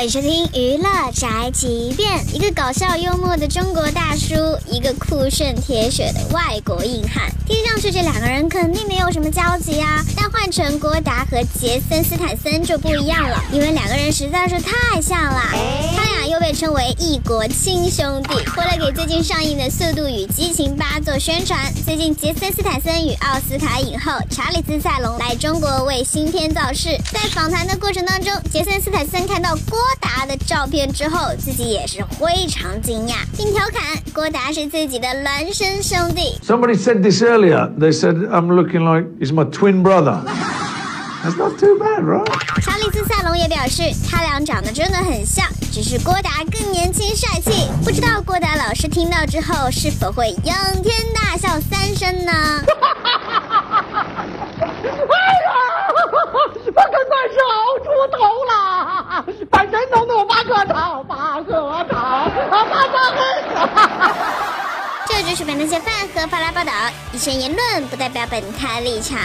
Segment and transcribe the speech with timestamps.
[0.00, 4.34] 欢迎收听娱乐宅急便，一个搞笑幽默的中国大叔，
[4.66, 7.30] 一个酷炫铁血的外国硬汉。
[7.46, 15.40] 听上去这两个人肯定没有什么交集啊，但换成郭达和杰森斯坦森就不一样了，因为两个人实在是太像了。
[15.96, 18.34] 他俩又被称为异国亲兄弟。
[18.58, 26.98] 为了给最近上映的《速度与激情八》做宣传，最近杰森斯坦森与奥斯卡影后查理兹塞隆来中国为新片造势。
[27.12, 36.36] 在访谈的过程当中，杰森斯坦森看到郭达的照片之后，自己也是非常惊讶，并调侃郭达是自己的孪生兄弟。
[36.44, 37.70] Somebody said this earlier.
[37.78, 40.18] They said I'm looking like he's my twin brother.
[41.22, 42.24] That's not too bad, right?
[42.62, 47.68] 查理斯塞隆也表示，他俩长得真的很像，只是郭达更年轻帅气。
[47.84, 52.32] 不知道郭达老师听到之后是否会仰天大笑三声呢？
[56.66, 57.00] 我赶快
[57.36, 57.38] 烧
[57.84, 57.84] 出
[58.16, 58.16] 头
[58.48, 59.24] 了！
[59.50, 61.52] 半山东东八个头，八个
[61.84, 61.94] 头，
[62.50, 62.96] 八个
[65.06, 66.72] 这就是本台饭和发来报道，
[67.12, 69.18] 以上言论不代表本台立场。